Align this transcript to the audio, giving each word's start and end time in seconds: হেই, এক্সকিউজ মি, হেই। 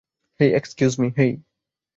হেই, 0.39 0.49
এক্সকিউজ 0.53 0.93
মি, 0.99 1.07
হেই। 1.17 1.31